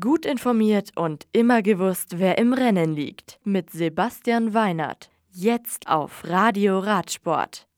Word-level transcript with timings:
Gut 0.00 0.24
informiert 0.24 0.92
und 0.96 1.26
immer 1.32 1.60
gewusst, 1.60 2.18
wer 2.18 2.38
im 2.38 2.54
Rennen 2.54 2.94
liegt. 2.94 3.38
Mit 3.44 3.68
Sebastian 3.68 4.54
Weinert. 4.54 5.10
Jetzt 5.30 5.88
auf 5.88 6.24
Radio 6.24 6.78
Radsport. 6.78 7.68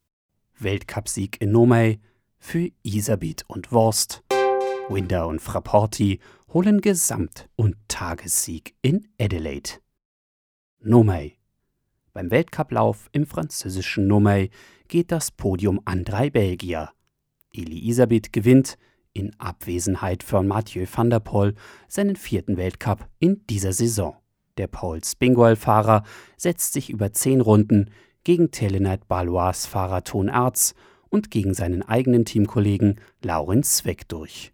Weltcupsieg 0.56 1.40
in 1.40 1.50
Nomay 1.50 1.98
für 2.38 2.70
Isabit 2.84 3.42
und 3.48 3.72
Worst. 3.72 4.22
Winder 4.88 5.26
und 5.26 5.40
Frapporti 5.40 6.20
holen 6.52 6.80
Gesamt- 6.80 7.48
und 7.56 7.74
Tagessieg 7.88 8.76
in 8.82 9.08
Adelaide. 9.20 9.70
Nomay. 10.78 11.36
Beim 12.12 12.30
Weltcuplauf 12.30 13.08
im 13.10 13.26
französischen 13.26 14.06
Nomay 14.06 14.50
geht 14.86 15.10
das 15.10 15.32
Podium 15.32 15.80
an 15.86 16.04
drei 16.04 16.30
Belgier. 16.30 16.92
Eli 17.52 17.88
Isabit 17.88 18.32
gewinnt, 18.32 18.78
in 19.16 19.34
Abwesenheit 19.38 20.22
von 20.22 20.46
Mathieu 20.46 20.86
van 20.92 21.10
der 21.10 21.20
Poel 21.20 21.54
seinen 21.88 22.16
vierten 22.16 22.56
Weltcup 22.56 23.08
in 23.18 23.46
dieser 23.46 23.72
Saison. 23.72 24.16
Der 24.58 24.66
Paul 24.66 25.02
Spingual-Fahrer 25.02 26.02
setzt 26.36 26.72
sich 26.72 26.90
über 26.90 27.12
zehn 27.12 27.40
Runden 27.40 27.90
gegen 28.24 28.50
Telenet 28.50 29.08
Balois 29.08 29.66
Fahrer 29.66 30.04
Ton 30.04 30.28
Erz 30.28 30.74
und 31.08 31.30
gegen 31.30 31.54
seinen 31.54 31.82
eigenen 31.82 32.24
Teamkollegen 32.24 33.00
Laurenz 33.22 33.78
Zweck 33.78 34.08
durch. 34.08 34.52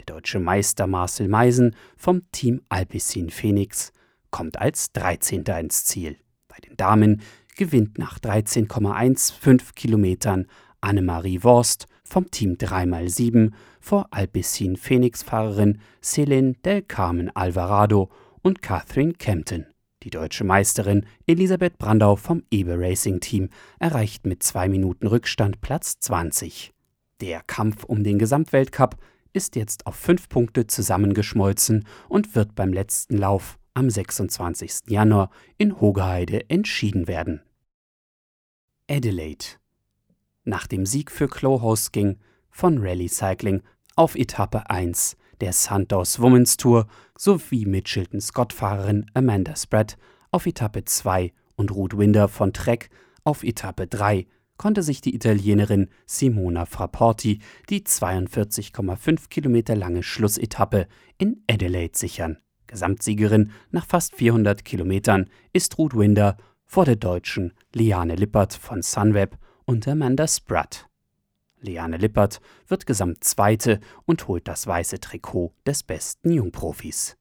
Der 0.00 0.06
deutsche 0.06 0.40
Meister 0.40 0.86
Marcel 0.86 1.28
Meisen 1.28 1.74
vom 1.96 2.22
Team 2.32 2.62
Alpecin 2.68 3.30
Phoenix 3.30 3.92
kommt 4.30 4.58
als 4.58 4.92
13. 4.92 5.44
ins 5.44 5.84
Ziel. 5.84 6.18
Bei 6.48 6.56
den 6.58 6.76
Damen 6.76 7.22
gewinnt 7.56 7.98
nach 7.98 8.18
13,15 8.18 9.74
Kilometern 9.74 10.46
Annemarie 10.84 11.42
Worst 11.42 11.86
vom 12.04 12.30
Team 12.30 12.54
3x7 12.54 13.52
vor 13.80 14.08
Alpecin 14.10 14.76
Phoenix-Fahrerin 14.76 15.80
Celine 16.02 16.52
del 16.64 16.82
Carmen 16.82 17.34
Alvarado 17.34 18.10
und 18.42 18.60
Catherine 18.60 19.14
Kempton. 19.14 19.66
Die 20.02 20.10
deutsche 20.10 20.44
Meisterin 20.44 21.06
Elisabeth 21.26 21.78
Brandau 21.78 22.16
vom 22.16 22.42
Eber 22.50 22.78
Racing 22.78 23.20
Team 23.20 23.48
erreicht 23.78 24.26
mit 24.26 24.42
zwei 24.42 24.68
Minuten 24.68 25.06
Rückstand 25.06 25.62
Platz 25.62 25.98
20. 26.00 26.74
Der 27.22 27.40
Kampf 27.40 27.84
um 27.84 28.04
den 28.04 28.18
Gesamtweltcup 28.18 28.96
ist 29.32 29.56
jetzt 29.56 29.86
auf 29.86 29.96
fünf 29.96 30.28
Punkte 30.28 30.66
zusammengeschmolzen 30.66 31.86
und 32.10 32.34
wird 32.34 32.54
beim 32.54 32.74
letzten 32.74 33.16
Lauf 33.16 33.58
am 33.72 33.88
26. 33.88 34.90
Januar 34.90 35.30
in 35.56 35.80
Hogeheide 35.80 36.48
entschieden 36.50 37.08
werden. 37.08 37.40
Adelaide 38.90 39.46
nach 40.44 40.66
dem 40.66 40.86
Sieg 40.86 41.10
für 41.10 41.28
Clohos 41.28 41.92
ging 41.92 42.18
von 42.50 42.78
Rally 42.78 43.08
Cycling 43.08 43.62
auf 43.96 44.14
Etappe 44.14 44.70
1 44.70 45.16
der 45.40 45.52
Santos 45.52 46.20
Women's 46.20 46.56
Tour 46.56 46.86
sowie 47.18 47.66
Mitchelton 47.66 48.20
Scott-Fahrerin 48.20 49.06
Amanda 49.14 49.56
Spratt 49.56 49.96
auf 50.30 50.46
Etappe 50.46 50.84
2 50.84 51.32
und 51.56 51.70
Ruth 51.72 51.96
Winder 51.98 52.28
von 52.28 52.52
Trek 52.52 52.90
auf 53.24 53.42
Etappe 53.42 53.86
3 53.86 54.26
konnte 54.56 54.82
sich 54.82 55.00
die 55.00 55.14
Italienerin 55.14 55.88
Simona 56.06 56.66
Frapporti 56.66 57.40
die 57.68 57.80
42,5 57.80 59.28
Kilometer 59.28 59.74
lange 59.74 60.02
Schlussetappe 60.02 60.86
in 61.18 61.42
Adelaide 61.50 61.96
sichern. 61.96 62.38
Gesamtsiegerin 62.66 63.50
nach 63.70 63.86
fast 63.86 64.14
400 64.14 64.64
Kilometern 64.64 65.28
ist 65.52 65.78
Ruth 65.78 65.96
Winder 65.96 66.36
vor 66.64 66.84
der 66.84 66.96
Deutschen 66.96 67.52
Liane 67.72 68.14
Lippert 68.14 68.54
von 68.54 68.82
Sunweb 68.82 69.36
und 69.64 69.86
Amanda 69.88 70.26
Spratt. 70.26 70.88
Leane 71.60 71.96
Lippert 71.96 72.40
wird 72.68 72.86
Gesamtzweite 72.86 73.80
und 74.04 74.28
holt 74.28 74.48
das 74.48 74.66
weiße 74.66 75.00
Trikot 75.00 75.52
des 75.66 75.82
besten 75.82 76.30
Jungprofis. 76.30 77.16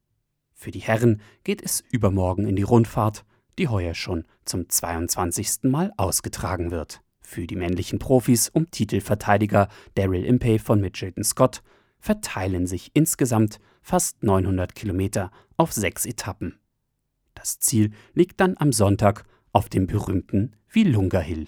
Für 0.53 0.71
die 0.71 0.79
Herren 0.79 1.21
geht 1.43 1.61
es 1.61 1.81
übermorgen 1.91 2.47
in 2.47 2.55
die 2.55 2.63
Rundfahrt, 2.63 3.25
die 3.57 3.67
heuer 3.67 3.93
schon 3.93 4.25
zum 4.45 4.69
22. 4.69 5.63
Mal 5.63 5.91
ausgetragen 5.97 6.71
wird. 6.71 7.01
Für 7.21 7.47
die 7.47 7.55
männlichen 7.55 7.99
Profis 7.99 8.49
um 8.49 8.69
Titelverteidiger 8.69 9.69
Daryl 9.95 10.25
Impey 10.25 10.59
von 10.59 10.81
Mitchelton 10.81 11.23
Scott 11.23 11.63
verteilen 11.99 12.67
sich 12.67 12.91
insgesamt 12.93 13.59
fast 13.81 14.23
900 14.23 14.75
Kilometer 14.75 15.31
auf 15.57 15.71
sechs 15.71 16.05
Etappen. 16.05 16.59
Das 17.33 17.59
Ziel 17.59 17.91
liegt 18.13 18.39
dann 18.39 18.55
am 18.57 18.71
Sonntag 18.71 19.25
auf 19.51 19.69
dem 19.69 19.87
berühmten 19.87 20.55
Vilunga 20.67 21.19
Hill. 21.19 21.47